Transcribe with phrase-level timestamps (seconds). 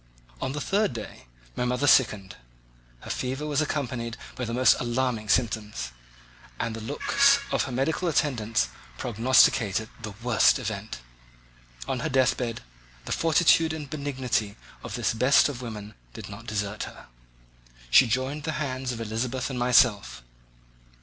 [0.41, 2.35] On the third day my mother sickened;
[3.01, 5.91] her fever was accompanied by the most alarming symptoms,
[6.59, 11.01] and the looks of her medical attendants prognosticated the worst event.
[11.87, 12.61] On her deathbed
[13.05, 17.05] the fortitude and benignity of this best of women did not desert her.
[17.91, 20.23] She joined the hands of Elizabeth and myself.